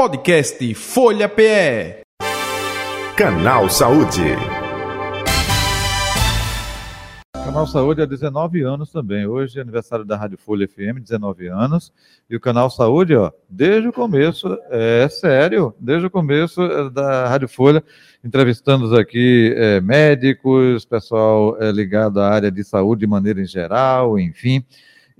Podcast 0.00 0.74
Folha 0.76 1.28
PE. 1.28 2.00
Canal 3.14 3.68
Saúde. 3.68 4.34
Canal 7.34 7.66
Saúde 7.66 8.00
há 8.00 8.06
19 8.06 8.62
anos 8.62 8.90
também. 8.90 9.26
Hoje 9.26 9.58
é 9.58 9.60
aniversário 9.60 10.06
da 10.06 10.16
Rádio 10.16 10.38
Folha 10.38 10.66
FM, 10.66 11.02
19 11.02 11.48
anos. 11.48 11.92
E 12.30 12.34
o 12.34 12.40
Canal 12.40 12.70
Saúde, 12.70 13.14
ó, 13.14 13.30
desde 13.46 13.88
o 13.88 13.92
começo, 13.92 14.58
é 14.70 15.06
sério, 15.10 15.74
desde 15.78 16.06
o 16.06 16.10
começo 16.10 16.62
é, 16.62 16.88
da 16.88 17.28
Rádio 17.28 17.48
Folha, 17.48 17.84
entrevistando 18.24 18.96
aqui 18.96 19.52
é, 19.54 19.82
médicos, 19.82 20.86
pessoal 20.86 21.58
é, 21.60 21.70
ligado 21.70 22.22
à 22.22 22.30
área 22.30 22.50
de 22.50 22.64
saúde 22.64 23.00
de 23.00 23.06
maneira 23.06 23.42
em 23.42 23.46
geral, 23.46 24.18
enfim 24.18 24.64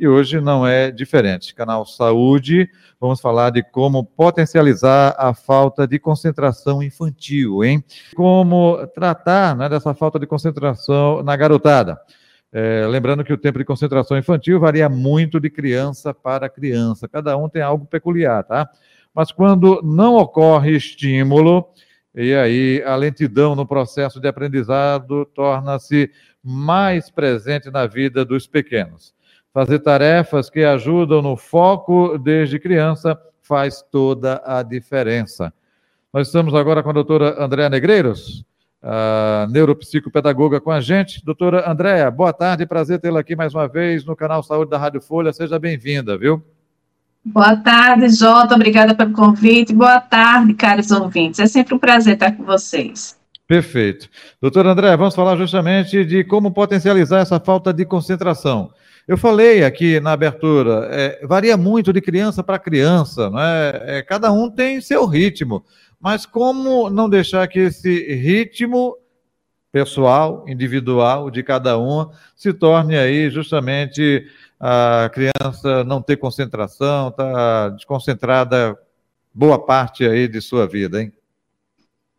e 0.01 0.09
hoje 0.09 0.41
não 0.41 0.67
é 0.67 0.91
diferente. 0.91 1.55
Canal 1.55 1.85
Saúde, 1.85 2.71
vamos 2.99 3.21
falar 3.21 3.51
de 3.51 3.63
como 3.63 4.03
potencializar 4.03 5.15
a 5.19 5.35
falta 5.35 5.87
de 5.87 5.99
concentração 5.99 6.83
infantil, 6.83 7.63
hein? 7.63 7.85
Como 8.17 8.79
tratar 8.95 9.55
né, 9.55 9.69
dessa 9.69 9.93
falta 9.93 10.19
de 10.19 10.27
concentração 10.27 11.23
na 11.23 11.37
garotada. 11.37 12.01
É, 12.51 12.87
lembrando 12.89 13.23
que 13.23 13.33
o 13.33 13.37
tempo 13.37 13.59
de 13.59 13.65
concentração 13.65 14.17
infantil 14.17 14.59
varia 14.59 14.89
muito 14.89 15.39
de 15.39 15.51
criança 15.51 16.15
para 16.15 16.49
criança, 16.49 17.07
cada 17.07 17.37
um 17.37 17.49
tem 17.49 17.61
algo 17.61 17.85
peculiar, 17.85 18.43
tá? 18.43 18.69
Mas 19.15 19.31
quando 19.31 19.83
não 19.85 20.17
ocorre 20.17 20.75
estímulo, 20.75 21.69
e 22.15 22.35
aí 22.35 22.83
a 22.87 22.97
lentidão 22.97 23.55
no 23.55 23.67
processo 23.67 24.19
de 24.19 24.27
aprendizado 24.27 25.27
torna-se 25.27 26.11
mais 26.43 27.11
presente 27.11 27.71
na 27.71 27.87
vida 27.87 28.25
dos 28.25 28.47
pequenos. 28.47 29.15
Fazer 29.53 29.81
tarefas 29.81 30.49
que 30.49 30.63
ajudam 30.63 31.21
no 31.21 31.37
foco 31.37 32.17
desde 32.17 32.59
criança 32.59 33.19
faz 33.43 33.83
toda 33.83 34.41
a 34.45 34.63
diferença. 34.63 35.53
Nós 36.13 36.29
estamos 36.29 36.55
agora 36.55 36.85
com 36.85 36.91
a 36.91 36.93
doutora 36.93 37.43
Andréa 37.43 37.69
Negreiros, 37.69 38.45
a 38.81 39.49
neuropsicopedagoga 39.51 40.61
com 40.61 40.71
a 40.71 40.81
gente. 40.81 41.25
Doutora 41.25 41.69
Andréa, 41.69 42.09
boa 42.13 42.33
tarde, 42.33 42.65
prazer 42.65 43.01
tê-la 43.01 43.21
aqui 43.21 43.35
mais 43.35 43.53
uma 43.53 43.67
vez 43.67 44.05
no 44.05 44.15
canal 44.15 44.41
Saúde 44.43 44.71
da 44.71 44.79
Rádio 44.79 45.01
Folha. 45.01 45.33
Seja 45.33 45.59
bem-vinda, 45.59 46.17
viu? 46.17 46.41
Boa 47.25 47.57
tarde, 47.57 48.09
Jota. 48.09 48.55
Obrigada 48.55 48.95
pelo 48.95 49.13
convite. 49.13 49.75
Boa 49.75 50.01
tarde, 50.01 50.55
caros 50.55 50.93
ouvintes. 50.93 51.41
É 51.41 51.47
sempre 51.47 51.75
um 51.75 51.79
prazer 51.79 52.15
estar 52.15 52.37
com 52.37 52.45
vocês. 52.45 53.19
Perfeito. 53.49 54.09
Doutora 54.41 54.71
André, 54.71 54.97
vamos 54.97 55.15
falar 55.15 55.37
justamente 55.37 56.05
de 56.05 56.23
como 56.23 56.53
potencializar 56.53 57.19
essa 57.19 57.41
falta 57.41 57.73
de 57.73 57.85
concentração. 57.85 58.71
Eu 59.11 59.19
falei 59.19 59.65
aqui 59.65 59.99
na 59.99 60.13
abertura, 60.13 60.87
é, 60.89 61.27
varia 61.27 61.57
muito 61.57 61.93
de 61.93 62.01
criança 62.01 62.45
para 62.45 62.61
criança, 62.61 63.29
não 63.29 63.41
é? 63.41 63.83
é? 63.99 64.03
Cada 64.03 64.31
um 64.31 64.49
tem 64.49 64.81
seu 64.81 65.05
ritmo, 65.05 65.65
mas 65.99 66.25
como 66.25 66.89
não 66.89 67.11
deixar 67.11 67.49
que 67.49 67.59
esse 67.59 68.15
ritmo 68.15 68.97
pessoal, 69.73 70.45
individual 70.47 71.29
de 71.29 71.43
cada 71.43 71.77
um 71.77 72.09
se 72.37 72.53
torne 72.53 72.97
aí 72.97 73.29
justamente 73.31 74.29
a 74.61 75.11
criança 75.13 75.83
não 75.83 76.01
ter 76.01 76.17
concentração, 76.17 77.11
tá 77.11 77.71
desconcentrada 77.71 78.79
boa 79.35 79.59
parte 79.59 80.05
aí 80.05 80.29
de 80.29 80.41
sua 80.41 80.69
vida, 80.69 81.03
hein? 81.03 81.13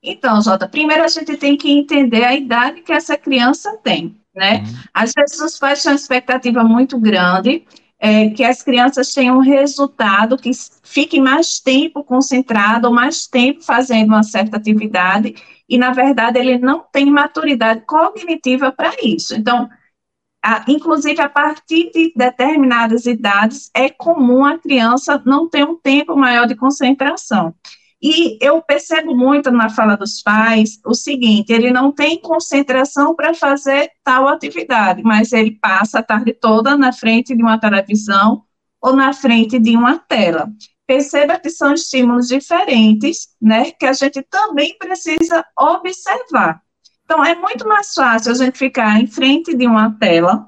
Então, 0.04 0.42
Jota, 0.42 0.68
primeiro 0.68 1.06
a 1.06 1.08
gente 1.08 1.38
tem 1.38 1.56
que 1.56 1.72
entender 1.72 2.26
a 2.26 2.36
idade 2.36 2.82
que 2.82 2.92
essa 2.92 3.16
criança 3.16 3.78
tem 3.82 4.21
né? 4.34 4.60
Uhum. 4.60 4.66
Às 4.94 5.14
vezes 5.14 5.40
os 5.40 5.60
pais 5.60 5.84
têm 5.84 5.92
uma 5.92 5.96
expectativa 5.96 6.64
muito 6.64 7.00
grande, 7.00 7.66
é, 8.00 8.30
que 8.30 8.44
as 8.44 8.64
crianças 8.64 9.14
tenham 9.14 9.38
um 9.38 9.42
resultado 9.42 10.38
que 10.38 10.50
fique 10.84 11.22
mais 11.22 11.60
tempo 11.60 12.04
concentrado, 12.04 12.92
mais 12.92 13.28
tempo 13.28 13.62
fazendo 13.62 14.08
uma 14.08 14.24
certa 14.24 14.58
atividade, 14.58 15.36
e 15.70 15.78
na 15.78 15.92
verdade 15.92 16.40
ele 16.40 16.58
não 16.58 16.84
tem 16.92 17.06
maturidade 17.06 17.82
cognitiva 17.86 18.72
para 18.72 18.92
isso. 19.04 19.36
Então, 19.36 19.70
a, 20.44 20.66
inclusive 20.68 21.22
a 21.22 21.30
partir 21.30 21.92
de 21.92 22.12
determinadas 22.16 23.06
idades, 23.06 23.70
é 23.74 23.90
comum 23.90 24.44
a 24.44 24.58
criança 24.58 25.22
não 25.24 25.48
ter 25.48 25.64
um 25.64 25.78
tempo 25.78 26.16
maior 26.16 26.48
de 26.48 26.56
concentração. 26.56 27.54
E 28.02 28.38
eu 28.42 28.62
percebo 28.64 29.16
muito 29.16 29.52
na 29.52 29.70
fala 29.70 29.96
dos 29.96 30.24
pais 30.24 30.80
o 30.84 30.94
seguinte: 30.94 31.54
ele 31.54 31.72
não 31.72 31.92
tem 31.92 32.20
concentração 32.20 33.16
para 33.16 33.34
fazer 33.34 33.92
tal 34.04 34.28
atividade, 34.28 35.04
mas 35.04 35.32
ele 35.32 35.52
passa 35.52 36.00
a 36.00 36.04
tarde 36.04 36.34
toda 36.34 36.76
na 36.76 36.92
frente 36.92 37.36
de 37.36 37.44
uma 37.44 37.60
televisão 37.60 38.44
ou 38.82 38.96
na 38.96 39.14
frente 39.14 39.60
de 39.60 39.78
uma 39.78 40.00
tela. 40.00 40.50
Perceba 40.88 41.40
que 41.40 41.50
são 41.50 41.74
estímulos 41.74 42.28
diferentes, 42.28 43.30
né, 43.40 43.72
que 43.72 43.86
a 43.86 43.94
gente 43.94 44.22
também 44.24 44.76
precisa 44.78 45.46
observar. 45.58 46.62
Então, 47.06 47.24
é 47.24 47.36
muito 47.36 47.68
mais 47.68 47.94
fácil 47.94 48.32
a 48.32 48.36
gente 48.36 48.58
ficar 48.58 49.00
em 49.00 49.06
frente 49.06 49.56
de 49.56 49.68
uma 49.68 49.92
tela, 50.00 50.48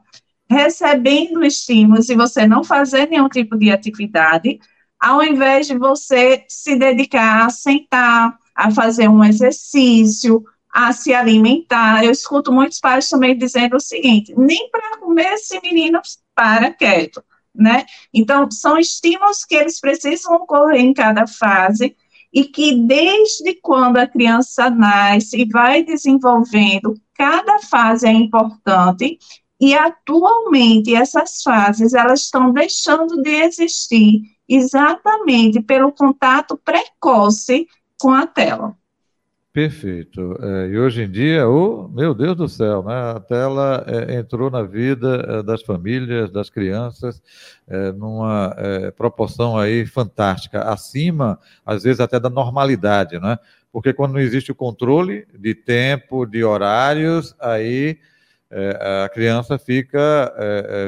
recebendo 0.49 1.43
estímulos 1.43 2.09
e 2.09 2.15
você 2.15 2.47
não 2.47 2.63
fazer 2.63 3.07
nenhum 3.09 3.29
tipo 3.29 3.57
de 3.57 3.69
atividade, 3.69 4.59
ao 5.03 5.21
invés 5.21 5.67
de 5.67 5.77
você 5.77 6.45
se 6.47 6.77
dedicar 6.77 7.45
a 7.45 7.49
sentar, 7.49 8.39
a 8.55 8.71
fazer 8.71 9.09
um 9.09 9.21
exercício, 9.21 10.41
a 10.73 10.93
se 10.93 11.13
alimentar. 11.13 12.05
Eu 12.05 12.11
escuto 12.11 12.53
muitos 12.53 12.79
pais 12.79 13.09
também 13.09 13.37
dizendo 13.37 13.75
o 13.75 13.81
seguinte: 13.81 14.33
nem 14.37 14.69
para 14.71 14.97
comer 14.99 15.33
esse 15.33 15.59
menino 15.59 15.99
para 16.33 16.71
quieto, 16.71 17.21
né? 17.53 17.85
Então, 18.13 18.49
são 18.49 18.77
estímulos 18.77 19.43
que 19.43 19.55
eles 19.55 19.77
precisam 19.77 20.35
ocorrer 20.35 20.79
em 20.79 20.93
cada 20.93 21.27
fase 21.27 21.97
e 22.31 22.45
que 22.45 22.73
desde 22.73 23.55
quando 23.55 23.97
a 23.97 24.07
criança 24.07 24.69
nasce 24.69 25.41
e 25.41 25.49
vai 25.49 25.83
desenvolvendo, 25.83 26.93
cada 27.13 27.59
fase 27.59 28.07
é 28.07 28.11
importante 28.13 29.19
e 29.59 29.75
atualmente 29.75 30.95
essas 30.95 31.43
fases 31.43 31.93
elas 31.93 32.21
estão 32.21 32.53
deixando 32.53 33.21
de 33.21 33.29
existir 33.29 34.32
exatamente 34.47 35.61
pelo 35.61 35.91
contato 35.91 36.57
precoce 36.57 37.67
com 37.99 38.11
a 38.11 38.27
tela. 38.27 38.75
Perfeito. 39.53 40.35
É, 40.41 40.67
e 40.69 40.79
hoje 40.79 41.03
em 41.03 41.11
dia, 41.11 41.47
oh, 41.47 41.87
meu 41.87 42.15
Deus 42.15 42.35
do 42.35 42.49
céu, 42.49 42.81
né? 42.81 42.95
a 43.15 43.19
tela 43.19 43.85
é, 43.87 44.15
entrou 44.15 44.49
na 44.49 44.63
vida 44.63 45.23
é, 45.27 45.43
das 45.43 45.61
famílias, 45.61 46.31
das 46.31 46.49
crianças, 46.49 47.21
é, 47.67 47.91
numa 47.91 48.55
é, 48.57 48.89
proporção 48.89 49.55
aí 49.55 49.85
fantástica, 49.85 50.63
acima, 50.63 51.39
às 51.63 51.83
vezes, 51.83 51.99
até 51.99 52.19
da 52.19 52.31
normalidade, 52.31 53.19
né? 53.19 53.37
Porque 53.71 53.93
quando 53.93 54.13
não 54.13 54.19
existe 54.19 54.51
o 54.51 54.55
controle 54.55 55.27
de 55.37 55.53
tempo, 55.53 56.25
de 56.25 56.43
horários, 56.43 57.35
aí 57.39 57.99
é, 58.49 59.03
a 59.05 59.09
criança 59.09 59.59
fica 59.59 60.33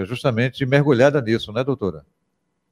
justamente 0.05 0.65
mergulhada 0.65 1.19
nisso, 1.21 1.51
né, 1.51 1.63
doutora? 1.63 2.03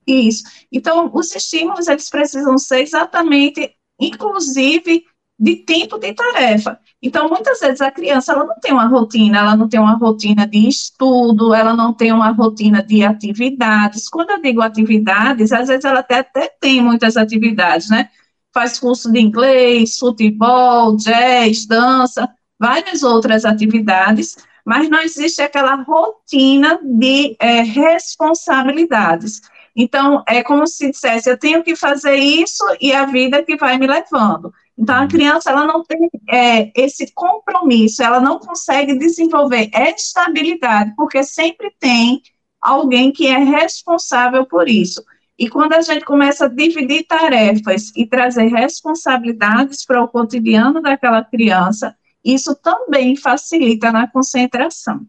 Isso. 0.05 0.43
Então, 0.71 1.09
os 1.13 1.35
estímulos, 1.35 1.87
eles 1.87 2.09
precisam 2.09 2.57
ser 2.57 2.81
exatamente, 2.81 3.75
inclusive, 3.99 5.03
de 5.39 5.57
tempo 5.57 5.97
de 5.97 6.13
tarefa. 6.13 6.79
Então, 7.01 7.27
muitas 7.27 7.59
vezes 7.59 7.81
a 7.81 7.91
criança, 7.91 8.31
ela 8.31 8.45
não 8.45 8.59
tem 8.59 8.71
uma 8.71 8.87
rotina, 8.87 9.39
ela 9.39 9.55
não 9.55 9.67
tem 9.67 9.79
uma 9.79 9.95
rotina 9.95 10.47
de 10.47 10.67
estudo, 10.67 11.53
ela 11.53 11.75
não 11.75 11.93
tem 11.93 12.13
uma 12.13 12.31
rotina 12.31 12.81
de 12.81 13.03
atividades. 13.03 14.07
Quando 14.07 14.29
eu 14.31 14.41
digo 14.41 14.61
atividades, 14.61 15.51
às 15.51 15.67
vezes 15.67 15.83
ela 15.83 15.99
até, 15.99 16.19
até 16.19 16.49
tem 16.59 16.81
muitas 16.81 17.17
atividades, 17.17 17.89
né? 17.89 18.09
Faz 18.53 18.79
curso 18.79 19.11
de 19.11 19.19
inglês, 19.19 19.97
futebol, 19.97 20.95
jazz, 20.95 21.65
dança, 21.65 22.29
várias 22.59 23.03
outras 23.03 23.43
atividades, 23.43 24.37
mas 24.65 24.89
não 24.89 25.01
existe 25.01 25.41
aquela 25.41 25.75
rotina 25.75 26.79
de 26.81 27.35
é, 27.39 27.61
responsabilidades. 27.63 29.41
Então, 29.75 30.23
é 30.28 30.44
como 30.44 30.67
se 30.67 30.91
dissesse, 30.91 31.29
eu 31.29 31.38
tenho 31.38 31.63
que 31.63 31.75
fazer 31.75 32.16
isso 32.16 32.63
e 32.79 32.94
a 32.94 33.06
vida 33.06 33.44
que 33.44 33.57
vai 33.57 33.78
me 33.78 33.88
levando. 33.88 34.53
Então, 34.77 34.95
a 34.95 35.01
uhum. 35.01 35.07
criança, 35.07 35.50
ela 35.50 35.65
não 35.65 35.83
tem 35.83 36.09
é, 36.30 36.71
esse 36.75 37.12
compromisso, 37.13 38.03
ela 38.03 38.19
não 38.19 38.39
consegue 38.39 38.97
desenvolver 38.97 39.69
estabilidade, 39.74 40.94
porque 40.95 41.24
sempre 41.24 41.71
tem 41.80 42.21
alguém 42.62 43.12
que 43.12 43.27
é 43.27 43.38
responsável 43.38 44.45
por 44.45 44.69
isso. 44.69 45.03
E 45.38 45.50
quando 45.50 45.74
a 45.74 45.81
gente 45.81 46.06
começa 46.06 46.45
a 46.45 46.50
dividir 46.50 47.06
tarefas 47.07 47.92
e 47.95 48.06
trazer 48.06 48.45
responsabilidades 48.45 49.83
para 49.86 50.03
o 50.03 50.07
cotidiano 50.07 50.81
daquela 50.81 51.24
criança, 51.24 51.95
isso 52.24 52.56
também 52.56 53.15
facilita 53.15 53.92
na 53.92 54.07
concentração. 54.07 55.06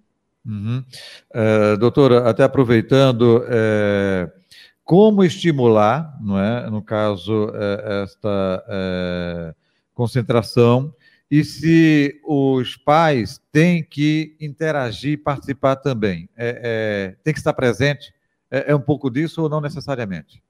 Uhum. 0.46 0.82
Uh, 1.32 1.76
doutora, 1.78 2.28
até 2.28 2.42
aproveitando, 2.42 3.44
é 3.46 4.30
como 4.84 5.24
estimular, 5.24 6.16
não 6.20 6.38
é? 6.38 6.68
no 6.68 6.82
caso, 6.82 7.50
é, 7.54 8.02
esta 8.02 8.64
é, 8.68 9.54
concentração, 9.94 10.94
e 11.30 11.42
se 11.42 12.20
os 12.24 12.76
pais 12.76 13.40
têm 13.50 13.82
que 13.82 14.36
interagir, 14.38 15.22
participar 15.22 15.76
também. 15.76 16.28
É, 16.36 16.60
é 16.62 17.16
tem 17.24 17.32
que 17.32 17.40
estar 17.40 17.54
presente? 17.54 18.12
É, 18.50 18.70
é, 18.70 18.76
um 18.76 18.80
pouco 18.80 19.10
disso 19.10 19.42
ou 19.42 19.48
não 19.48 19.60
necessariamente? 19.60 20.42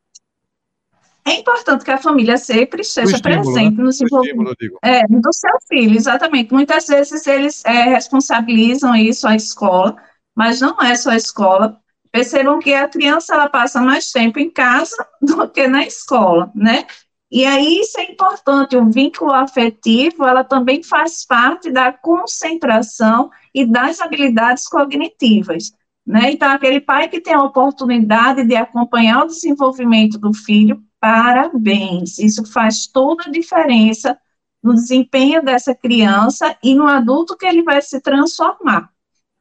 É 1.26 1.36
importante 1.36 1.84
que 1.84 1.90
a 1.90 1.96
família 1.96 2.36
sempre 2.36 2.82
esteja 2.82 3.16
estímulo, 3.16 3.44
presente 3.44 3.76
né? 3.76 3.82
no 3.82 3.88
desenvolvimento 3.88 4.78
é, 4.82 5.06
do 5.08 5.32
seu 5.32 5.58
filho, 5.66 5.96
exatamente. 5.96 6.52
Muitas 6.52 6.86
vezes 6.86 7.26
eles 7.26 7.62
responsabilizam 7.64 8.94
isso 8.94 9.26
à 9.26 9.34
escola, 9.34 9.96
mas 10.34 10.60
não 10.60 10.78
é 10.82 10.94
só 10.96 11.10
a 11.10 11.16
escola. 11.16 11.80
Percebam 12.14 12.60
que 12.60 12.72
a 12.72 12.86
criança 12.86 13.34
ela 13.34 13.48
passa 13.48 13.80
mais 13.80 14.12
tempo 14.12 14.38
em 14.38 14.48
casa 14.48 14.94
do 15.20 15.48
que 15.48 15.66
na 15.66 15.84
escola, 15.84 16.48
né? 16.54 16.86
E 17.28 17.44
aí 17.44 17.80
isso 17.80 17.98
é 17.98 18.04
importante, 18.04 18.76
o 18.76 18.88
vínculo 18.88 19.32
afetivo, 19.32 20.24
ela 20.24 20.44
também 20.44 20.80
faz 20.80 21.26
parte 21.26 21.72
da 21.72 21.92
concentração 21.92 23.30
e 23.52 23.66
das 23.66 24.00
habilidades 24.00 24.68
cognitivas. 24.68 25.72
Né? 26.06 26.30
Então, 26.30 26.52
aquele 26.52 26.80
pai 26.80 27.08
que 27.08 27.20
tem 27.20 27.34
a 27.34 27.42
oportunidade 27.42 28.44
de 28.44 28.54
acompanhar 28.54 29.24
o 29.24 29.26
desenvolvimento 29.26 30.16
do 30.16 30.32
filho, 30.32 30.80
parabéns. 31.00 32.20
Isso 32.20 32.44
faz 32.46 32.86
toda 32.86 33.24
a 33.24 33.30
diferença 33.32 34.16
no 34.62 34.72
desempenho 34.72 35.42
dessa 35.42 35.74
criança 35.74 36.56
e 36.62 36.76
no 36.76 36.86
adulto 36.86 37.36
que 37.36 37.44
ele 37.44 37.64
vai 37.64 37.82
se 37.82 38.00
transformar, 38.00 38.88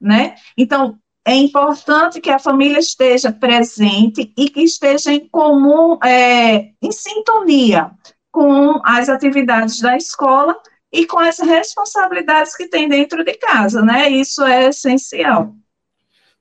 né? 0.02 0.34
Então, 0.58 0.98
é 1.26 1.36
importante 1.36 2.20
que 2.20 2.30
a 2.30 2.40
família 2.40 2.80
esteja 2.80 3.32
presente 3.32 4.34
e 4.38 4.50
que 4.50 4.62
esteja 4.62 5.14
em 5.14 5.28
comum, 5.30 5.98
é, 6.04 6.72
em 6.82 6.92
sintonia 6.92 7.92
com 8.32 8.82
as 8.84 9.08
atividades 9.08 9.80
da 9.80 9.96
escola 9.96 10.58
e 10.92 11.06
com 11.06 11.20
as 11.20 11.40
responsabilidades 11.40 12.56
que 12.56 12.68
tem 12.68 12.90
dentro 12.90 13.24
de 13.24 13.34
casa, 13.36 13.82
né? 13.82 14.10
Isso 14.10 14.44
é 14.44 14.70
essencial. 14.70 15.56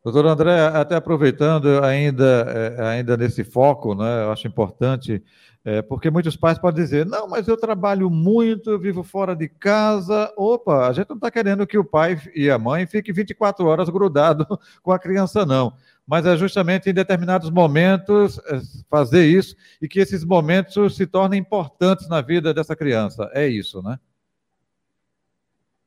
Doutor 0.05 0.27
André, 0.27 0.67
até 0.67 0.97
aproveitando 0.97 1.83
ainda, 1.85 2.25
é, 2.49 2.83
ainda 2.89 3.17
nesse 3.17 3.45
foco, 3.45 3.95
né, 3.95 4.25
eu 4.25 4.33
acho 4.33 4.49
importante, 4.49 5.23
é, 5.65 5.81
porque 5.81 6.11
muitos 6.11 6.37
pais 6.37 6.59
podem 6.59 6.83
dizer, 6.83 7.07
não, 7.07 7.29
mas 7.29 7.47
eu 7.47 7.57
trabalho 7.57 8.11
muito, 8.11 8.69
eu 8.69 8.81
vivo 8.81 9.05
fora 9.05 9.37
de 9.37 9.49
casa. 9.49 10.33
Opa, 10.37 10.89
a 10.89 10.93
gente 10.93 11.09
não 11.09 11.17
está 11.17 11.31
querendo 11.31 11.65
que 11.69 11.79
o 11.79 11.85
pai 11.85 12.21
e 12.35 12.51
a 12.51 12.59
mãe 12.59 12.85
fiquem 12.85 13.15
24 13.15 13.65
horas 13.65 13.89
grudado 13.89 14.45
com 14.83 14.91
a 14.91 14.99
criança, 14.99 15.47
não. 15.47 15.73
Mas 16.05 16.27
é 16.27 16.37
justamente 16.37 16.91
em 16.91 16.95
determinados 16.95 17.49
momentos 17.49 18.41
é, 18.47 18.61
fazer 18.91 19.25
isso 19.25 19.55
e 19.81 19.87
que 19.87 20.01
esses 20.01 20.25
momentos 20.25 20.97
se 20.97 21.07
tornem 21.07 21.39
importantes 21.39 22.09
na 22.09 22.21
vida 22.21 22.53
dessa 22.53 22.75
criança. 22.75 23.31
É 23.33 23.47
isso, 23.47 23.81
né? 23.83 24.01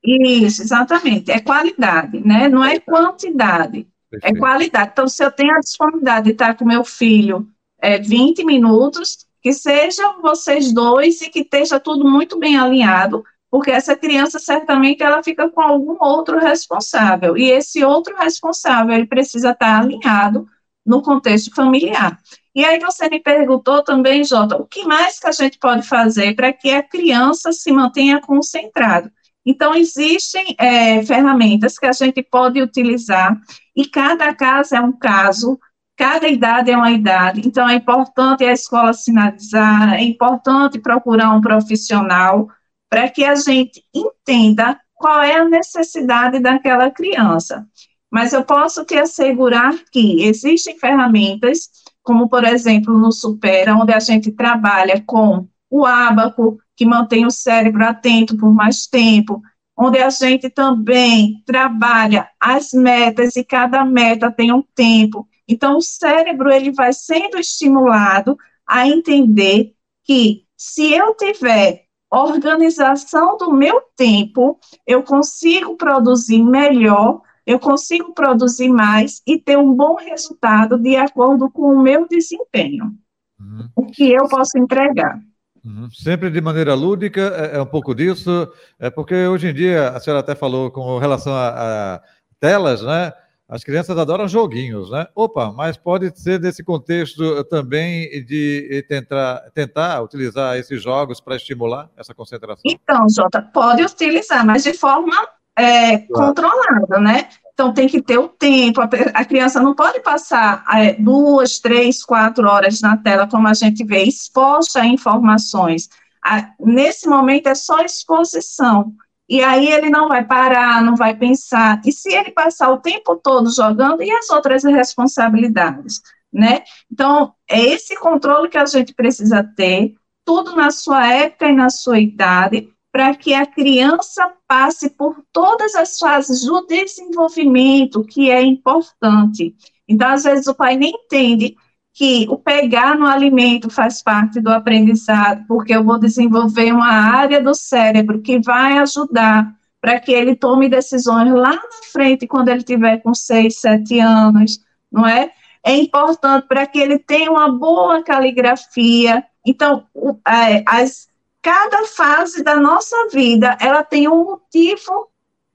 Isso, 0.02 0.62
exatamente. 0.62 1.32
É 1.32 1.42
qualidade, 1.42 2.26
né? 2.26 2.48
Não 2.48 2.64
é 2.64 2.80
quantidade. 2.80 3.86
É 4.18 4.20
Perfeito. 4.20 4.38
É 4.38 4.40
qualidade. 4.40 4.90
Então, 4.94 5.08
se 5.08 5.24
eu 5.24 5.32
tenho 5.32 5.54
a 5.54 5.60
disponibilidade 5.60 6.26
de 6.26 6.32
estar 6.32 6.56
com 6.56 6.66
meu 6.66 6.84
filho 6.84 7.48
é, 7.80 8.00
20 8.00 8.44
minutos, 8.44 9.26
que 9.42 9.54
sejam 9.54 10.22
vocês 10.22 10.74
dois 10.74 11.22
e 11.22 11.30
que 11.30 11.42
esteja 11.42 11.80
tudo 11.80 12.10
muito 12.10 12.40
bem 12.40 12.58
alinhado, 12.58 13.24
porque 13.50 13.72
essa 13.72 13.96
criança 13.96 14.40
certamente 14.40 15.04
ela 15.04 15.24
fica 15.24 15.50
com 15.50 15.62
algum 15.62 15.96
outro 16.00 16.40
responsável, 16.40 17.38
e 17.38 17.52
esse 17.52 17.84
outro 17.84 18.16
responsável 18.18 18.96
ele 18.96 19.06
precisa 19.06 19.52
estar 19.52 19.80
alinhado 19.80 20.48
no 20.86 21.02
contexto 21.02 21.54
familiar. 21.54 22.20
E 22.54 22.64
aí 22.64 22.80
você 22.80 23.10
me 23.10 23.20
perguntou 23.20 23.84
também, 23.84 24.24
Jota, 24.24 24.56
o 24.56 24.66
que 24.66 24.86
mais 24.86 25.20
que 25.20 25.28
a 25.28 25.32
gente 25.32 25.58
pode 25.58 25.88
fazer 25.88 26.36
para 26.36 26.54
que 26.54 26.72
a 26.72 26.82
criança 26.82 27.52
se 27.52 27.72
mantenha 27.72 28.22
concentrada? 28.22 29.12
Então, 29.45 29.75
existem 29.75 30.56
é, 30.57 31.03
ferramentas 31.06 31.77
que 31.77 31.86
a 31.86 31.92
gente 31.92 32.24
pode 32.24 32.62
utilizar, 32.62 33.39
e 33.75 33.86
cada 33.86 34.33
caso 34.33 34.75
é 34.75 34.81
um 34.81 34.92
caso, 34.92 35.59
cada 35.95 36.27
idade 36.27 36.71
é 36.71 36.77
uma 36.77 36.92
idade. 36.92 37.42
Então, 37.45 37.69
é 37.69 37.75
importante 37.75 38.44
a 38.44 38.51
escola 38.51 38.94
sinalizar, 38.94 39.94
é 39.94 40.03
importante 40.03 40.80
procurar 40.80 41.31
um 41.33 41.42
profissional 41.42 42.47
para 42.89 43.09
que 43.09 43.24
a 43.24 43.36
gente 43.36 43.83
entenda 43.94 44.80
qual 44.95 45.21
é 45.21 45.36
a 45.36 45.47
necessidade 45.47 46.39
daquela 46.39 46.89
criança. 46.89 47.68
Mas 48.09 48.33
eu 48.33 48.44
posso 48.44 48.86
te 48.86 48.97
assegurar 48.97 49.74
que 49.92 50.24
existem 50.24 50.80
ferramentas, 50.80 51.69
como, 52.01 52.30
por 52.30 52.44
exemplo, 52.44 52.97
no 52.97 53.12
Supera, 53.12 53.75
onde 53.75 53.94
a 53.94 54.00
gente 54.00 54.31
trabalha 54.31 55.03
com 55.06 55.47
o 55.69 55.86
ábaco, 55.86 56.57
que 56.75 56.86
mantém 56.86 57.25
o 57.25 57.31
cérebro 57.31 57.86
atento 57.86 58.38
por 58.38 58.54
mais 58.54 58.88
tempo, 58.88 59.42
onde 59.77 60.00
a 60.00 60.10
gente 60.10 60.50
também 60.50 61.44
trabalha 61.45 62.30
as 62.39 62.72
metas 62.72 63.36
e 63.36 63.44
cada 63.44 63.83
meta 63.83 64.31
tem 64.31 64.51
um 64.51 64.63
tempo. 64.74 65.27
Então, 65.48 65.77
o 65.77 65.81
cérebro 65.81 66.51
ele 66.51 66.72
vai 66.72 66.94
sendo 66.94 67.38
estimulado 67.38 68.38
a 68.66 68.88
entender 68.88 69.74
que 70.04 70.44
se 70.57 70.94
eu 70.94 71.13
tiver 71.16 71.86
organização 72.10 73.38
do 73.38 73.51
meu 73.51 73.81
tempo, 73.95 74.60
eu 74.88 75.04
consigo 75.04 75.75
produzir 75.75 76.42
melhor, 76.42 77.21
eu 77.45 77.60
consigo 77.60 78.13
produzir 78.13 78.69
mais 78.69 79.21
e 79.28 79.38
ter 79.38 79.57
um 79.57 79.74
bom 79.74 79.95
resultado 79.95 80.78
de 80.78 80.95
acordo 80.95 81.50
com 81.51 81.74
o 81.74 81.81
meu 81.81 82.07
desempenho. 82.07 82.95
Uhum. 83.39 83.69
O 83.75 83.86
que 83.86 84.12
eu 84.12 84.28
posso 84.28 84.57
entregar. 84.57 85.19
Uhum. 85.66 85.90
Sempre 85.92 86.30
de 86.30 86.40
maneira 86.40 86.76
lúdica, 86.76 87.22
é, 87.36 87.58
é, 87.58 87.62
um 87.62 87.66
pouco 87.66 87.96
disso, 87.96 88.48
é 88.80 88.90
porque 88.90 89.16
hoje 89.26 89.48
em 89.48 89.54
dia, 89.54 89.90
a 89.90 90.00
senhora 90.00 90.20
até 90.20 90.36
falou 90.36 90.70
com 90.70 91.00
relação 91.00 91.34
a, 91.34 91.96
a 91.96 92.02
telas, 92.40 92.84
né? 92.84 93.12
As 93.48 93.64
crianças 93.64 93.98
adoram 93.98 94.28
joguinhos, 94.28 94.92
né? 94.92 95.08
Opa, 95.16 95.52
mas 95.52 95.78
pode 95.78 96.12
ser 96.20 96.40
desse 96.40 96.64
contexto 96.64 97.44
também 97.46 98.10
de 98.26 98.86
tentar, 98.88 99.52
tentar 99.54 100.02
utilizar 100.02 100.58
esses 100.58 100.82
jogos 100.82 101.20
para 101.20 101.36
estimular 101.36 101.90
essa 101.96 102.14
concentração? 102.14 102.62
Então, 102.66 103.06
Jota, 103.10 103.42
pode 103.42 103.84
utilizar, 103.84 104.46
mas 104.46 104.64
de 104.64 104.74
forma 104.74 105.16
é, 105.58 106.00
claro. 106.00 106.28
controlada, 106.28 107.00
né? 107.00 107.30
Então, 107.56 107.74
tem 107.74 107.88
que 107.88 108.02
ter 108.02 108.18
o 108.18 108.28
tempo, 108.28 108.81
a, 108.81 109.24
criança 109.24 109.62
não 109.62 109.74
pode 109.74 110.02
passar 110.02 110.66
é, 110.74 110.94
duas, 110.94 111.57
três, 111.57 112.04
quatro 112.04 112.46
horas 112.50 112.81
na 112.81 112.98
tela, 112.98 113.28
como 113.28 113.48
a 113.48 113.54
gente 113.54 113.81
vê, 113.86 114.04
exposta 114.04 114.81
a 114.81 114.86
informações. 114.86 115.88
A, 116.22 116.52
nesse 116.60 117.07
momento 117.07 117.48
é 117.48 117.56
só 117.56 117.80
exposição. 117.80 118.94
E 119.28 119.42
aí 119.42 119.72
ele 119.72 119.90
não 119.90 120.10
vai 120.10 120.25
parar, 120.25 120.84
não 120.84 120.98
vai 120.98 121.16
pensar. 121.16 121.81
E 121.86 121.94
se 121.94 122.13
ele 122.13 122.31
passar 122.31 122.69
o 122.72 122.81
tempo 122.81 123.16
todo 123.16 123.50
jogando, 123.50 124.04
e 124.04 124.12
as 124.12 124.30
outras 124.30 124.66
responsabilidades, 124.66 126.02
né? 126.34 126.62
Então, 126.92 127.34
é 127.50 127.60
esse 127.60 127.96
controle 127.96 128.50
que 128.50 128.57
a 128.57 128.66
gente 128.66 128.94
precisa 128.94 129.42
ter, 129.56 129.96
tudo 130.25 130.57
na 130.57 130.72
sua 130.72 131.07
época 131.07 131.48
e 131.48 131.54
na 131.54 131.69
sua 131.69 132.00
idade, 132.00 132.69
para 132.95 133.14
que 133.14 133.33
a 133.33 133.45
criança 133.45 134.31
passe 134.47 134.90
por 134.90 135.21
todas 135.33 135.75
as 135.75 135.99
fases 135.99 136.45
do 136.45 136.66
desenvolvimento, 136.66 138.06
que 138.06 138.31
é 138.31 138.42
importante. 138.42 139.54
Então, 139.85 140.07
às 140.07 140.23
vezes, 140.23 140.47
o 140.47 140.56
pai 140.56 140.78
nem 140.78 140.92
entende 140.92 141.57
que 141.94 142.25
o 142.30 142.37
pegar 142.37 142.97
no 142.97 143.06
alimento 143.06 143.69
faz 143.69 144.02
parte 144.02 144.40
do 144.40 144.49
aprendizado, 144.49 145.44
porque 145.45 145.75
eu 145.75 145.83
vou 145.83 145.99
desenvolver 145.99 146.71
uma 146.71 146.87
área 146.87 147.44
do 147.44 147.54
cérebro 147.54 148.21
que 148.21 148.40
vai 148.40 148.78
ajudar 148.78 149.54
para 149.81 149.99
que 149.99 150.14
ele 150.14 150.33
tome 150.33 150.69
decisões 150.69 151.33
lá 151.33 151.52
na 151.52 151.92
frente, 151.92 152.25
quando 152.25 152.47
ele 152.47 152.64
tiver 152.64 152.99
com 152.99 153.14
seis, 153.14 153.59
sete 153.59 153.99
anos, 153.99 154.57
não 154.90 155.06
é? 155.06 155.31
É 155.61 155.75
importante 155.75 156.47
para 156.47 156.66
que 156.66 156.80
ele 156.80 156.97
tenha 156.97 157.30
uma 157.30 157.52
boa 157.52 158.02
caligrafia. 158.02 159.21
Então, 159.45 159.83
é, 160.25 160.64
as 160.66 161.14
cada 161.45 161.85
fase 161.85 162.44
da 162.44 162.59
nossa 162.59 163.07
vida, 163.14 163.56
ela 163.61 163.83
tem 163.83 164.07
um 164.09 164.23
motivo 164.23 165.11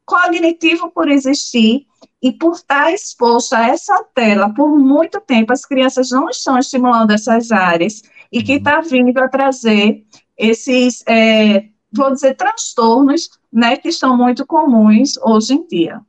cognitivo 0.07 0.89
por 0.93 1.09
existir 1.09 1.85
e 2.23 2.31
por 2.31 2.53
estar 2.53 2.93
exposta 2.93 3.59
a 3.59 3.71
essa 3.71 4.05
tela 4.15 4.55
por 4.55 4.79
muito 4.79 5.21
tempo, 5.21 5.53
as 5.53 5.67
crianças 5.67 6.11
não 6.13 6.29
estão 6.29 6.57
estimulando 6.57 7.11
essas 7.11 7.51
áreas 7.51 8.03
e 8.31 8.41
que 8.41 8.53
está 8.53 8.81
vindo 8.81 9.19
a 9.19 9.27
trazer 9.27 10.05
esses, 10.39 11.03
é, 11.09 11.65
vou 11.93 12.13
dizer, 12.13 12.37
transtornos, 12.37 13.29
né, 13.53 13.77
que 13.77 13.89
estão 13.89 14.17
muito 14.17 14.47
comuns 14.47 15.17
hoje 15.21 15.55
em 15.55 15.67
dia. 15.67 16.01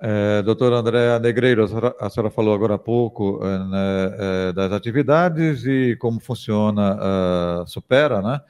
É, 0.00 0.40
doutora 0.42 0.76
Andréa 0.76 1.18
Negreiro, 1.18 1.64
a 1.64 1.68
senhora, 1.68 1.96
a 1.98 2.08
senhora, 2.08 2.30
falou 2.30 2.54
agora 2.54 2.76
há 2.76 2.78
pouco 2.78 3.40
é, 3.42 3.58
né, 3.58 4.16
é, 4.18 4.52
das 4.52 4.70
atividades 4.70 5.66
e 5.66 5.96
como 5.96 6.20
funciona 6.20 6.96
a 7.00 7.66
Supera, 7.66 8.22
né? 8.22 8.40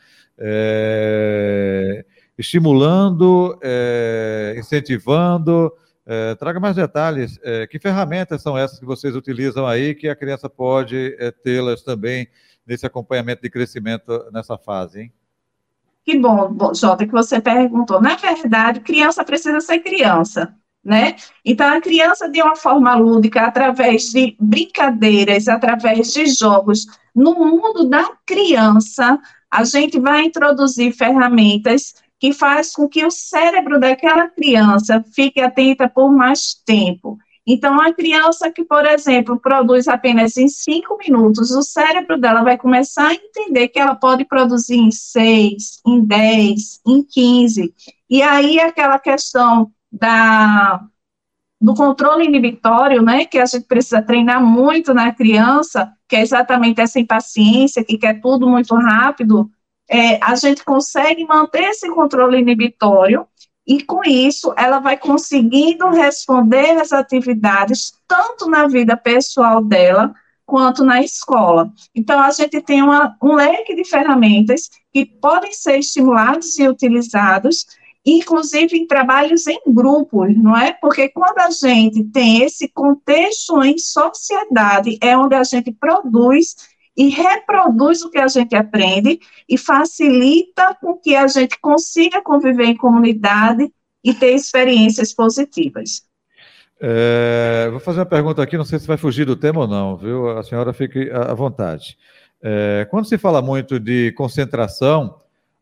É, 0.41 2.05
estimulando, 2.39 3.59
é, 3.63 4.55
incentivando. 4.59 5.73
É, 6.07 6.35
traga 6.35 6.59
mais 6.59 6.75
detalhes. 6.75 7.39
É, 7.43 7.67
que 7.67 7.79
ferramentas 7.79 8.43
são 8.43 8.57
essas 8.57 8.81
que 8.81 8.87
vocês 8.87 9.15
utilizam 9.15 9.67
aí 9.67 9.95
que 9.95 10.09
a 10.09 10.17
criança 10.17 10.49
pode 10.49 11.15
é, 11.19 11.31
tê-las 11.31 11.83
também 11.83 12.27
nesse 12.67 12.87
acompanhamento 12.87 13.43
de 13.43 13.51
crescimento 13.51 14.25
nessa 14.33 14.57
fase, 14.57 15.03
hein? 15.03 15.13
Que 16.05 16.19
bom, 16.19 16.73
Jota, 16.75 17.07
que 17.07 17.13
você 17.13 17.41
perguntou. 17.41 18.01
Na 18.01 18.17
verdade, 18.17 18.81
criança 18.81 19.23
precisa 19.25 19.61
ser 19.61 19.81
criança. 19.81 20.55
né? 20.83 21.17
Então, 21.45 21.69
a 21.69 21.81
criança, 21.81 22.29
de 22.29 22.41
uma 22.43 22.57
forma 22.57 22.95
lúdica, 22.95 23.43
através 23.43 24.11
de 24.11 24.35
brincadeiras, 24.41 25.47
através 25.47 26.13
de 26.13 26.27
jogos, 26.27 26.87
no 27.15 27.35
mundo 27.35 27.89
da 27.89 28.11
criança, 28.25 29.19
a 29.51 29.65
gente 29.65 29.99
vai 29.99 30.25
introduzir 30.25 30.93
ferramentas 30.93 31.95
que 32.19 32.33
faz 32.33 32.73
com 32.73 32.89
que 32.89 33.05
o 33.05 33.11
cérebro 33.11 33.81
daquela 33.81 34.29
criança 34.29 35.03
fique 35.15 35.41
atenta 35.41 35.89
por 35.89 36.13
mais 36.13 36.55
tempo. 36.67 37.19
Então, 37.47 37.81
a 37.81 37.93
criança 37.93 38.51
que, 38.53 38.65
por 38.65 38.85
exemplo, 38.87 39.41
produz 39.41 39.89
apenas 39.89 40.37
em 40.37 40.47
cinco 40.47 40.99
minutos, 40.99 41.51
o 41.51 41.63
cérebro 41.63 42.19
dela 42.19 42.45
vai 42.45 42.59
começar 42.59 43.09
a 43.09 43.15
entender 43.15 43.69
que 43.69 43.79
ela 43.81 43.95
pode 43.95 44.25
produzir 44.25 44.77
em 44.77 44.91
seis, 44.91 45.81
em 45.87 46.05
dez, 46.05 46.81
em 46.87 47.03
quinze. 47.03 47.75
E 48.09 48.23
aí, 48.23 48.61
aquela 48.61 48.99
questão 48.99 49.73
da, 49.91 50.85
do 51.61 51.75
controle 51.75 52.27
inibitório, 52.27 53.03
né, 53.03 53.25
que 53.25 53.39
a 53.39 53.47
gente 53.47 53.67
precisa 53.67 54.03
treinar 54.03 54.45
muito 54.45 54.93
na 54.93 55.13
criança, 55.13 55.93
que 56.11 56.17
é 56.17 56.21
exatamente 56.21 56.81
essa 56.81 56.99
impaciência, 56.99 57.85
que 57.85 57.97
quer 57.97 58.21
tudo 58.21 58.49
muito 58.49 58.75
rápido, 58.75 59.49
é, 59.89 60.19
a 60.23 60.35
gente 60.35 60.65
consegue 60.65 61.25
manter 61.25 61.63
esse 61.71 61.89
controle 61.89 62.41
inibitório 62.41 63.27
e 63.65 63.81
com 63.85 64.03
isso 64.05 64.53
ela 64.57 64.81
vai 64.81 64.97
conseguindo 64.97 65.89
responder 65.91 66.81
às 66.81 66.93
atividades 66.93 67.93
tanto 68.09 68.49
na 68.51 68.67
vida 68.67 68.97
pessoal 68.97 69.63
dela 69.63 70.13
quanto 70.45 70.85
na 70.85 71.01
escola. 71.01 71.73
Então 71.95 72.19
a 72.19 72.33
gente 72.33 72.61
tem 72.61 72.83
uma, 72.83 73.17
um 73.23 73.35
leque 73.37 73.73
de 73.77 73.85
ferramentas 73.85 74.69
que 74.93 75.07
podem 75.07 75.53
ser 75.53 75.79
estimulados 75.79 76.59
e 76.59 76.69
utilizados, 76.69 77.67
inclusive 78.05 78.77
em 78.77 78.87
trabalhos 78.87 79.47
em 79.47 79.61
grupos, 79.67 80.35
não 80.37 80.57
é? 80.57 80.73
Porque 80.73 81.09
quando 81.09 81.39
a 81.39 81.51
gente 81.51 82.03
tem 82.05 82.43
esse 82.43 82.69
contexto 82.69 83.63
em 83.63 83.79
sociedade, 83.79 84.99
é 85.03 85.17
onde 85.17 85.35
a 85.35 85.45
gente 85.45 85.71
produz 85.73 86.57
e 86.97 87.09
reproduz 87.09 88.03
o 88.03 88.11
que 88.11 88.19
a 88.19 88.29
gente 88.29 88.55
aprende 88.57 89.21
e 89.49 89.57
facilita 89.57 90.77
com 90.81 90.97
que 90.97 91.15
a 91.15 91.27
gente 91.27 91.59
consiga 91.61 92.23
conviver 92.23 92.65
em 92.65 92.77
comunidade 92.77 93.71
e 94.03 94.15
ter 94.15 94.35
experiências 94.35 95.13
positivas. 95.13 96.03
É, 96.83 97.69
vou 97.71 97.81
fazer 97.81 98.01
uma 98.01 98.07
pergunta 98.07 98.43
aqui, 98.43 98.57
não 98.57 98.65
sei 98.65 98.79
se 98.79 98.87
vai 98.87 98.97
fugir 98.97 99.27
do 99.27 99.37
tema 99.37 99.61
ou 99.61 99.69
não, 99.69 99.97
viu? 99.97 100.31
A 100.31 100.43
senhora 100.43 100.73
fique 100.73 101.11
à 101.11 101.35
vontade. 101.35 101.99
É, 102.43 102.87
quando 102.91 103.05
se 103.05 103.19
fala 103.19 103.43
muito 103.43 103.79
de 103.79 104.13
concentração, 104.13 105.21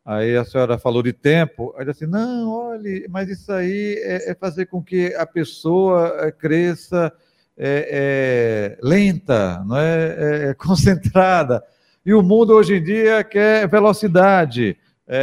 aí 0.09 0.39
a 0.39 0.45
senhora 0.45 0.79
falou 0.79 1.03
de 1.03 1.13
tempo, 1.13 1.75
aí 1.77 1.87
assim, 1.87 2.07
não, 2.07 2.49
olhe, 2.51 3.07
mas 3.11 3.29
isso 3.29 3.53
aí 3.53 4.01
é, 4.03 4.31
é 4.31 4.35
fazer 4.35 4.65
com 4.65 4.83
que 4.83 5.15
a 5.15 5.27
pessoa 5.27 6.17
é, 6.21 6.33
cresça 6.33 7.13
é, 7.55 8.79
é, 8.79 8.79
lenta, 8.83 9.63
não 9.67 9.77
é? 9.77 10.07
é? 10.49 10.49
é, 10.49 10.55
concentrada. 10.55 11.63
E 12.07 12.15
o 12.15 12.23
mundo 12.23 12.55
hoje 12.55 12.77
em 12.77 12.83
dia 12.83 13.23
quer 13.23 13.69
velocidade, 13.69 14.79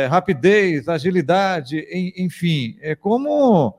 rapidez, 0.07 0.87
agilidade, 0.87 1.83
enfim. 2.15 2.77
É 2.79 2.93
como 2.93 3.75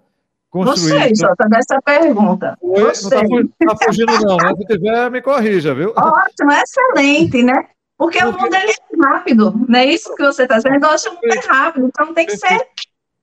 construir. 0.51 1.15
Você, 1.15 1.15
Jota, 1.15 1.49
dessa 1.49 1.81
pergunta. 1.83 2.59
Oi, 2.61 2.83
não 2.83 2.91
está 2.91 3.21
tá 3.21 3.77
fugindo, 3.85 4.13
não. 4.23 4.39
Se 4.57 4.67
tiver, 4.67 5.11
me 5.11 5.23
corrija, 5.23 5.73
viu? 5.73 5.93
Ótimo, 5.97 6.51
excelente, 6.51 7.45
né? 7.45 7.69
Porque, 7.99 8.23
o 8.23 8.33
mundo 8.33 8.55
ele 8.55 8.73
é 8.73 9.07
rápido, 9.07 9.65
não 9.69 9.79
é 9.79 9.87
isso 9.87 10.15
que 10.15 10.23
você 10.23 10.43
está 10.43 10.57
dizendo? 10.57 10.87
O 10.87 11.15
mundo 11.15 11.35
é 11.35 11.47
rápido, 11.47 11.87
então 11.87 12.13
tem 12.13 12.27
que 12.27 12.37
ser 12.37 12.69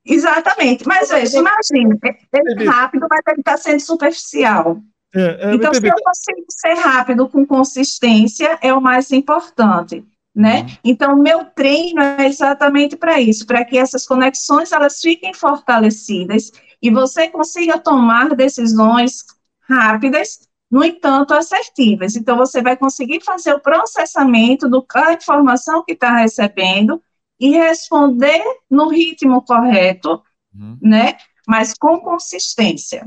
Exatamente. 0.06 0.86
Mas 0.86 1.10
veja, 1.10 1.40
imagina, 1.40 1.98
é 2.04 2.66
rápido, 2.66 3.08
mas 3.10 3.22
ele 3.28 3.40
está 3.40 3.58
sendo 3.58 3.80
superficial. 3.80 4.82
É, 5.16 5.52
é, 5.52 5.56
então, 5.56 5.74
se 5.74 5.86
eu 5.86 5.94
consigo 6.04 6.46
ser 6.50 6.74
rápido 6.74 7.30
com 7.30 7.46
consistência, 7.46 8.58
é 8.62 8.74
o 8.74 8.82
mais 8.82 9.12
importante, 9.12 10.04
né? 10.36 10.62
Uhum. 10.62 10.78
Então, 10.84 11.16
meu 11.16 11.46
treino 11.46 12.02
é 12.02 12.28
exatamente 12.28 12.98
para 12.98 13.22
isso, 13.22 13.46
para 13.46 13.64
que 13.64 13.78
essas 13.78 14.06
conexões 14.06 14.72
elas 14.72 15.00
fiquem 15.00 15.34
fortalecidas 15.34 16.52
e 16.82 16.90
você 16.90 17.30
consiga 17.30 17.78
tomar 17.78 18.36
decisões 18.36 19.24
rápidas, 19.70 20.50
no 20.74 20.84
entanto, 20.84 21.36
assertivas. 21.36 22.16
Então, 22.16 22.36
você 22.36 22.60
vai 22.60 22.76
conseguir 22.76 23.22
fazer 23.24 23.54
o 23.54 23.60
processamento 23.60 24.68
do 24.68 24.84
da 24.92 25.14
informação 25.14 25.84
que 25.84 25.92
está 25.92 26.16
recebendo 26.18 27.00
e 27.40 27.52
responder 27.52 28.42
no 28.68 28.90
ritmo 28.90 29.44
correto, 29.44 30.20
uhum. 30.52 30.76
né? 30.82 31.16
Mas 31.48 31.76
com 31.76 32.00
consistência. 32.00 33.06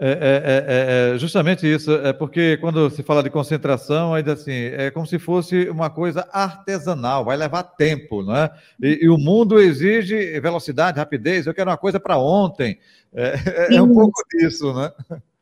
É, 0.00 0.10
é, 0.10 1.12
é, 1.12 1.14
é, 1.14 1.18
justamente 1.18 1.64
isso, 1.64 1.92
é 1.92 2.12
porque 2.12 2.56
quando 2.56 2.90
se 2.90 3.04
fala 3.04 3.22
de 3.22 3.30
concentração, 3.30 4.12
ainda 4.12 4.32
assim, 4.32 4.50
é 4.50 4.90
como 4.90 5.06
se 5.06 5.18
fosse 5.18 5.68
uma 5.68 5.90
coisa 5.90 6.28
artesanal, 6.32 7.24
vai 7.24 7.36
levar 7.36 7.62
tempo, 7.62 8.24
não 8.24 8.34
é? 8.34 8.50
E, 8.82 9.00
e 9.02 9.08
o 9.08 9.16
mundo 9.16 9.60
exige 9.60 10.40
velocidade, 10.40 10.98
rapidez, 10.98 11.46
eu 11.46 11.54
quero 11.54 11.70
uma 11.70 11.76
coisa 11.76 12.00
para 12.00 12.18
ontem, 12.18 12.80
é, 13.14 13.76
é, 13.76 13.82
um 13.82 13.92
pouco 13.92 14.20
disso, 14.32 14.74
né? 14.74 14.90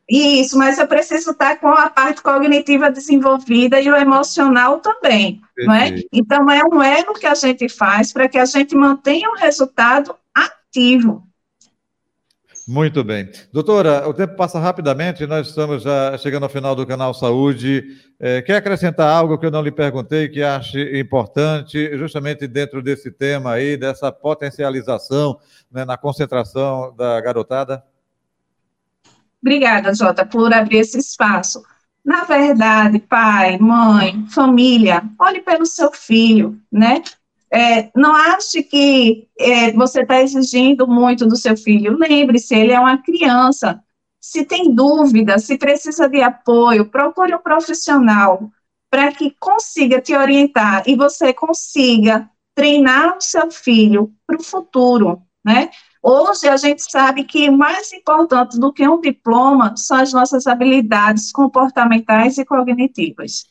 Isso, 0.08 0.56
mas 0.56 0.78
eu 0.78 0.86
preciso 0.86 1.32
estar 1.32 1.56
com 1.60 1.68
a 1.68 1.90
parte 1.90 2.22
cognitiva 2.22 2.90
desenvolvida 2.90 3.78
e 3.78 3.90
o 3.90 3.96
emocional 3.96 4.78
também, 4.78 5.42
não 5.58 5.74
é? 5.74 5.96
Então, 6.10 6.50
é 6.50 6.64
um 6.64 6.82
elo 6.82 7.12
que 7.12 7.26
a 7.26 7.34
gente 7.34 7.68
faz 7.68 8.10
para 8.10 8.26
que 8.26 8.38
a 8.38 8.46
gente 8.46 8.74
mantenha 8.74 9.28
um 9.28 9.36
resultado 9.36 10.16
ativo. 10.34 11.28
Muito 12.66 13.02
bem. 13.02 13.30
Doutora, 13.50 14.06
o 14.06 14.12
tempo 14.12 14.36
passa 14.36 14.58
rapidamente, 14.58 15.26
nós 15.26 15.48
estamos 15.48 15.82
já 15.82 16.16
chegando 16.18 16.42
ao 16.42 16.50
final 16.50 16.74
do 16.74 16.86
canal 16.86 17.14
Saúde. 17.14 17.96
É, 18.20 18.42
quer 18.42 18.56
acrescentar 18.56 19.10
algo 19.10 19.38
que 19.38 19.46
eu 19.46 19.50
não 19.50 19.62
lhe 19.62 19.70
perguntei, 19.70 20.28
que 20.28 20.42
ache 20.42 20.98
importante, 20.98 21.96
justamente 21.96 22.46
dentro 22.46 22.82
desse 22.82 23.10
tema 23.10 23.52
aí, 23.52 23.74
dessa 23.76 24.12
potencialização 24.12 25.38
né, 25.72 25.84
na 25.86 25.96
concentração 25.96 26.94
da 26.94 27.18
garotada? 27.22 27.82
Obrigada, 29.42 29.94
Jota, 29.94 30.26
por 30.26 30.52
abrir 30.52 30.78
esse 30.78 30.98
espaço. 30.98 31.62
Na 32.04 32.24
verdade, 32.24 32.98
pai, 32.98 33.58
mãe, 33.58 34.26
família, 34.30 35.02
olhe 35.18 35.42
pelo 35.42 35.66
seu 35.66 35.92
filho, 35.92 36.58
né? 36.72 37.02
É, 37.50 37.90
não 37.96 38.14
ache 38.14 38.62
que 38.62 39.28
é, 39.38 39.72
você 39.72 40.02
está 40.02 40.20
exigindo 40.20 40.86
muito 40.86 41.26
do 41.26 41.36
seu 41.36 41.56
filho. 41.56 41.96
Lembre-se, 41.98 42.54
ele 42.54 42.72
é 42.72 42.80
uma 42.80 42.98
criança. 42.98 43.82
Se 44.20 44.44
tem 44.44 44.74
dúvida, 44.74 45.38
se 45.38 45.56
precisa 45.56 46.08
de 46.08 46.20
apoio, 46.20 46.90
procure 46.90 47.34
um 47.34 47.38
profissional 47.38 48.50
para 48.90 49.12
que 49.12 49.34
consiga 49.38 50.00
te 50.00 50.14
orientar 50.14 50.82
e 50.86 50.96
você 50.96 51.32
consiga 51.32 52.28
treinar 52.54 53.16
o 53.16 53.20
seu 53.20 53.50
filho 53.50 54.12
para 54.26 54.36
o 54.36 54.42
futuro, 54.42 55.22
né? 55.44 55.70
Hoje 56.02 56.48
a 56.48 56.56
gente 56.56 56.82
sabe 56.90 57.24
que 57.24 57.50
mais 57.50 57.92
importante 57.92 58.58
do 58.58 58.72
que 58.72 58.88
um 58.88 59.00
diploma 59.00 59.74
são 59.76 59.96
as 59.96 60.12
nossas 60.12 60.46
habilidades 60.46 61.32
comportamentais 61.32 62.38
e 62.38 62.44
cognitivas. 62.44 63.46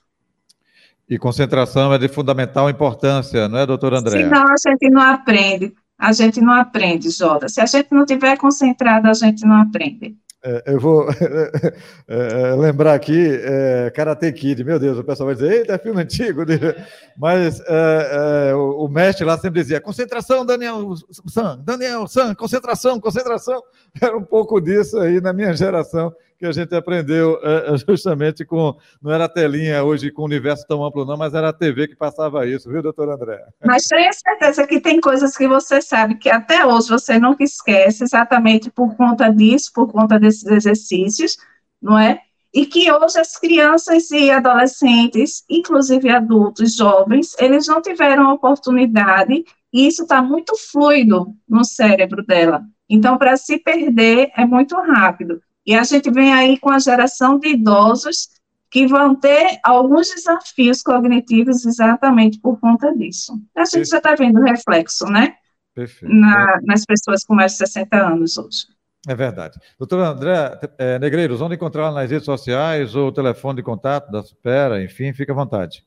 E 1.10 1.18
concentração 1.18 1.94
é 1.94 1.98
de 1.98 2.08
fundamental 2.08 2.70
importância, 2.70 3.48
não 3.48 3.60
é, 3.60 3.66
doutor 3.66 3.94
André? 3.94 4.24
Senão 4.24 4.44
a 4.44 4.56
gente 4.70 4.89
não 4.89 5.01
aprende. 5.01 5.74
A 5.98 6.12
gente 6.12 6.39
não 6.42 6.54
aprende, 6.54 7.10
Jota. 7.10 7.50
Se 7.50 7.60
a 7.60 7.66
gente 7.66 7.92
não 7.92 8.06
tiver 8.06 8.38
concentrado, 8.38 9.08
a 9.08 9.13
gente 9.13 9.46
não 9.46 9.62
aprende. 9.62 10.16
É, 10.48 10.63
eu 10.68 10.80
vou 10.80 11.10
é, 11.10 11.74
é, 12.08 12.56
lembrar 12.56 12.94
aqui, 12.94 13.38
é, 13.44 13.92
Karate 13.94 14.32
Kid, 14.32 14.63
meu 14.63 14.80
Deus, 14.80 14.98
o 14.98 15.04
pessoal 15.04 15.27
vai 15.27 15.36
dizer, 15.36 15.51
eita, 15.51 15.74
é 15.74 15.77
filme 15.77 16.01
antigo, 16.01 16.44
mas 17.20 17.60
é, 17.60 18.51
é, 18.51 18.56
o, 18.56 18.86
o, 18.86 18.88
mestre 18.88 19.25
lá 19.25 19.38
sempre 19.38 19.62
dizia, 19.62 19.82
concentração, 19.82 20.46
Daniel 20.46 20.94
San, 21.27 21.60
Daniel 21.66 22.08
San, 22.08 22.34
concentração, 22.34 22.98
concentração, 22.98 23.62
era 24.01 24.18
um 24.18 24.24
pouco 24.24 24.62
disso 24.62 24.98
aí 25.00 25.20
na 25.20 25.34
minha 25.34 25.54
geração, 25.54 26.16
que 26.38 26.46
a 26.46 26.51
gente 26.51 26.74
aprendeu 26.75 27.39
é, 27.41 27.74
é, 27.74 27.77
justamente 27.77 28.46
com. 28.46 28.75
Não 29.01 29.12
era 29.12 29.25
a 29.25 29.29
telinha 29.29 29.84
hoje 29.84 30.12
com 30.12 30.22
o 30.22 30.25
universo 30.25 30.65
tão 30.67 30.86
amplo, 30.86 31.06
não, 31.06 31.17
mas 31.17 31.34
era 31.34 31.50
a 31.50 31.53
TV 31.53 31.88
que 31.88 31.96
passava 31.96 32.46
isso, 32.46 32.70
viu, 32.70 32.82
doutor 32.82 33.10
André? 33.10 33.44
Mas 33.65 33.84
tenho 33.84 34.12
certeza 34.13 34.67
que 34.67 34.79
tem 34.79 35.01
coisas 35.01 35.36
que 35.36 35.48
você 35.48 35.82
sabe 35.82 36.15
que 36.15 36.29
até 36.29 36.65
hoje 36.65 36.89
você 36.89 37.20
nunca 37.20 37.44
esquece, 37.44 38.03
exatamente 38.03 38.70
por 38.70 38.96
conta 38.96 39.29
disso, 39.29 39.72
por 39.74 39.91
conta 39.91 40.20
desses 40.20 40.46
exercícios, 40.46 41.38
não 41.82 41.98
é? 41.98 42.22
E 42.53 42.65
que 42.65 42.91
hoje 42.91 43.20
as 43.20 43.38
crianças 43.38 44.10
e 44.12 44.32
adolescentes, 44.32 45.44
inclusive 45.50 46.10
adultos, 46.10 46.75
jovens, 46.75 47.36
eles 47.39 47.67
não 47.67 47.82
tiveram 47.82 48.34
oportunidade, 48.34 49.44
e 49.74 49.88
isso 49.88 50.03
está 50.03 50.22
muito 50.22 50.56
fluido 50.72 51.34
no 51.48 51.65
cérebro 51.65 52.25
dela. 52.25 52.62
Então, 52.89 53.17
para 53.17 53.36
se 53.36 53.58
perder 53.60 54.32
é 54.36 54.46
muito 54.46 54.75
rápido. 54.75 55.41
E 55.68 55.76
a 55.76 55.84
gente 55.84 56.10
vem 56.10 56.34
aí 56.34 56.58
com 56.58 56.70
a 56.70 56.80
geração 56.80 57.38
de 57.38 57.50
idosos 57.50 58.30
que 58.72 58.88
vão 58.88 59.14
ter 59.14 59.60
alguns 59.62 60.10
desafios 60.10 60.82
cognitivos 60.82 61.66
exatamente 61.66 62.40
por 62.40 62.58
conta 62.58 62.96
disso. 62.96 63.38
A 63.54 63.66
gente 63.66 63.90
já 63.90 63.98
está 63.98 64.16
vendo 64.16 64.42
reflexo, 64.42 65.06
né? 65.08 65.36
Perfeito. 65.76 66.14
Na, 66.14 66.60
nas 66.64 66.86
pessoas 66.86 67.26
com 67.26 67.36
mais 67.36 67.52
de 67.52 67.58
60 67.60 67.98
anos 67.98 68.38
hoje. 68.38 68.66
É 69.06 69.14
verdade. 69.14 69.60
Doutora 69.78 70.08
André 70.08 70.60
é, 70.78 70.98
Negreiros, 71.00 71.42
onde 71.42 71.56
encontrá-la 71.56 72.02
nas 72.02 72.10
redes 72.10 72.26
sociais 72.26 72.96
ou 72.96 73.10
o 73.10 73.12
telefone 73.12 73.58
de 73.58 73.64
contato 73.64 74.10
da 74.10 74.24
Supera, 74.24 74.82
enfim, 74.82 75.14
fica 75.14 75.34
à 75.34 75.36
vontade. 75.36 75.84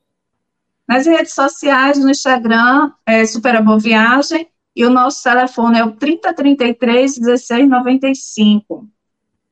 Nas 0.87 1.05
redes 1.07 1.33
sociais, 1.33 1.97
no 1.99 2.09
Instagram, 2.09 2.91
é 3.05 3.25
Supera 3.25 3.61
Boa 3.61 3.79
Viagem, 3.79 4.47
e 4.75 4.85
o 4.85 4.89
nosso 4.89 5.23
telefone 5.23 5.79
é 5.79 5.83
o 5.83 5.91
3033 5.91 7.17
1695. 7.19 8.87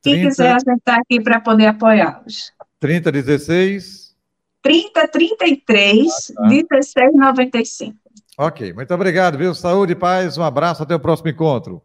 Quem 0.02 0.14
30... 0.14 0.28
quiser, 0.28 0.52
a 0.52 0.58
gente 0.58 0.78
está 0.78 0.96
aqui 0.96 1.20
para 1.20 1.40
poder 1.40 1.66
apoiá-los. 1.66 2.52
3016 2.78 4.10
3033 4.62 6.06
ah, 6.36 6.42
tá. 6.42 6.48
1695. 6.48 7.96
Ok, 8.38 8.72
muito 8.72 8.94
obrigado, 8.94 9.36
viu? 9.36 9.54
Saúde 9.54 9.92
e 9.92 9.96
paz, 9.96 10.38
um 10.38 10.42
abraço, 10.42 10.82
até 10.82 10.94
o 10.94 11.00
próximo 11.00 11.28
encontro. 11.28 11.82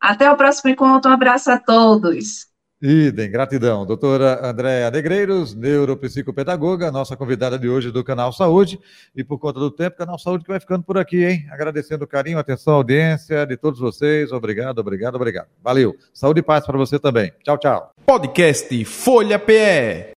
Até 0.00 0.30
o 0.30 0.36
próximo 0.36 0.70
encontro, 0.70 1.10
um 1.10 1.14
abraço 1.14 1.50
a 1.50 1.58
todos. 1.58 2.46
Idem, 2.80 3.30
gratidão. 3.30 3.84
Doutora 3.84 4.46
Andréa 4.46 4.90
Negreiros, 4.90 5.52
neuropsicopedagoga, 5.54 6.92
nossa 6.92 7.16
convidada 7.16 7.58
de 7.58 7.68
hoje 7.68 7.90
do 7.90 8.04
Canal 8.04 8.32
Saúde. 8.32 8.78
E 9.16 9.24
por 9.24 9.38
conta 9.38 9.58
do 9.58 9.70
tempo, 9.70 9.96
Canal 9.96 10.18
Saúde 10.18 10.44
que 10.44 10.50
vai 10.50 10.60
ficando 10.60 10.84
por 10.84 10.96
aqui, 10.96 11.24
hein? 11.24 11.46
Agradecendo 11.50 12.04
o 12.04 12.08
carinho, 12.08 12.38
a 12.38 12.40
atenção, 12.40 12.74
a 12.74 12.76
audiência 12.76 13.44
de 13.44 13.56
todos 13.56 13.80
vocês. 13.80 14.30
Obrigado, 14.30 14.78
obrigado, 14.78 15.16
obrigado. 15.16 15.48
Valeu. 15.62 15.96
Saúde 16.12 16.40
e 16.40 16.42
paz 16.42 16.64
para 16.64 16.78
você 16.78 16.98
também. 17.00 17.32
Tchau, 17.42 17.58
tchau. 17.58 17.90
Podcast 18.06 18.84
Folha 18.84 19.38
PE. 19.38 20.12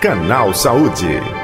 Canal 0.00 0.54
Saúde. 0.54 1.41